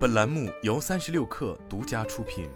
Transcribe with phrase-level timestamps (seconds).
[0.00, 2.48] 本栏目由三十六氪独家出品。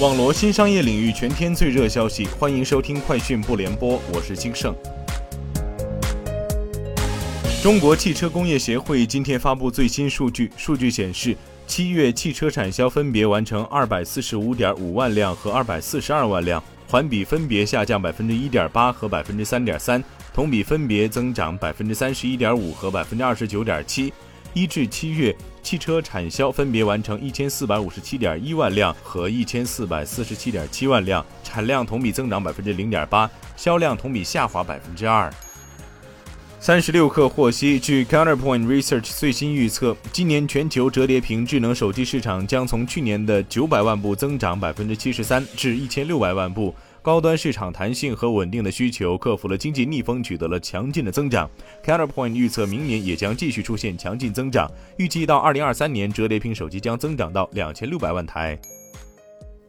[0.00, 4.74] 网罗新商业领域全天最热消息，欢迎收听快讯不联播，我是金盛。
[7.62, 11.36] 中国汽车工业协会今天发布最新数据，数据显示，
[11.68, 20.02] 七月汽车产销分别完成二百四十五点五万辆和二百四十二万辆，环比分别下降百分之一点八和百分之三点三。
[20.32, 24.12] 同比分别增长百分之三十一点五和百分之二十九点七。
[24.54, 35.32] 一至七月，汽车产销分别完成一千四百五十七点一万辆和一千四百四十七点七万辆，产量同比增长百分之零点八，销量同比下滑百分之二。
[36.60, 46.74] 三十六氪获悉，据 Counterpoint Research 最新预测，今年全球折叠屏智能手机市场将从去年的九百万部增长百分之七十三至一千六百万部。
[47.02, 51.50] 高端市场弹性和稳定的需求克服了经济逆风，取得了强劲的增长。
[51.84, 58.56] Counterpoint 预测明年也将继续出现强劲增长，预计到二零二三年，折叠屏手机将增长到两千六百万台。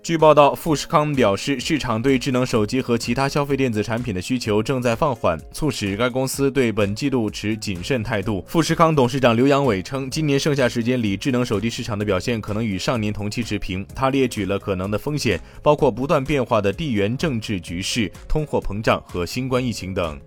[0.04, 8.44] 据报道，富士康表示，市场对智能手机和其他消费电子产品的需求正在放缓，促使该公司对本季度持谨慎态度。
[8.46, 13.86] 富士康董事长刘扬伟称，今年剩下时间里，智能手机市场的表现可能与上年同期持平。
[13.96, 20.20] 他列举了可能的风险，包括不断变化的地缘政治局势、通货膨胀和新冠疫情等。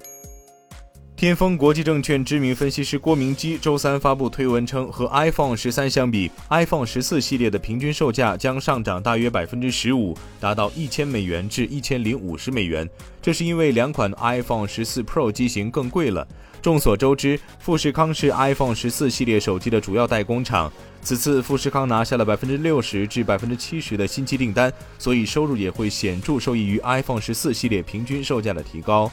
[1.17, 12.87] 天风国际证券知名分析师郭明基周三发布推文称，和 iPhone 十三相比，iPhone 十四系列的平均售价将上涨大约百分之十五，达到一千美元至一千零五十美元。
[13.23, 16.29] 这是因为两款 iPhone 十四 Pro 机型更贵了。
[16.61, 20.71] 众所周知，富士康是 iPhone 十四系列手机的主要代工厂，
[21.01, 29.11] 此次富士康拿下了百分之六十至百分之七十的新机订单，所以收入也会显著受益于 iPhone 十四系列平均售价的提高。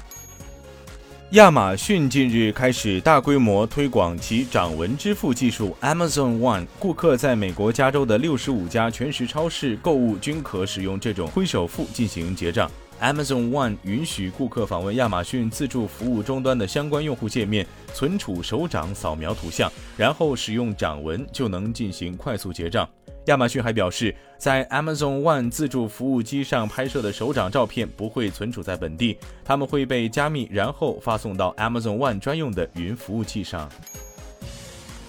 [1.34, 12.70] 亚马逊近日开始大规模推广其掌纹支付技术 Amazon One，顾客在美国加州的六十五家全食超市购物均可使用这种挥手付进行结账。
[13.02, 17.65] Amazon One 允许顾客访问亚马逊自助服务终端的相关用户界面，
[17.95, 22.88] 存储手掌扫描图像，然后使用掌纹就能进行快速结账。
[23.28, 33.70] 亚马逊还表示，在 Amazon One 自助服务机上拍摄的手掌照片不会存储在本地，他们会被加密，然后发送到 Amazon One 专用的云服务器上。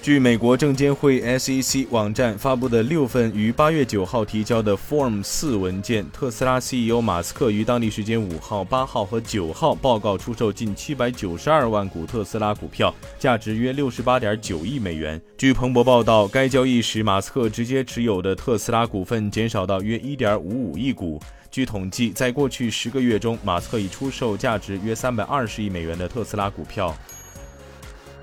[0.04, 15.18] 据美国证监会 SEC 网站发布的六份于八月九号提交的 Form 四文件，特斯拉 CEO 马斯克于当地时间五号、八号和九号报告出售近七百九十二万股特斯拉股票，价值约六十八点九亿美元。
[15.38, 21.18] 据彭博报道，该交易使马斯克直接持有的特斯拉股份减少到约一点五五亿股。
[21.50, 26.94] 据统计，在过去十个月中，马斯克已出售价值约三百二十亿美元的特斯拉股票。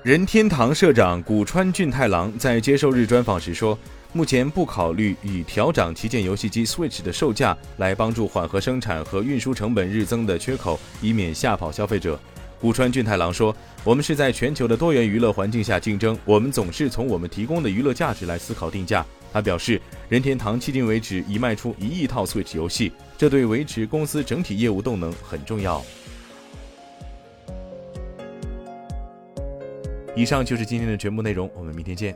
[0.04, 3.78] 任天堂社长古川俊太郎在接受日专访时说
[4.12, 12.18] ：“目前不考虑以调涨旗舰游戏机 Switch 的售价来帮助缓和生产和运输成本日增的缺口，以免吓跑消费者。”
[12.60, 13.54] 古川俊太郎说
[13.84, 25.80] ：“我们是在全球的多元娱乐环境下竞争，我们总是从我们提供的娱乐价值来思考定价。”他表示，任天堂迄今为止已卖出一亿套 Switch 游戏，这对维持公司整体业务动能很重要。
[30.14, 32.14] 以上就是今天的全部内容，我们明天见。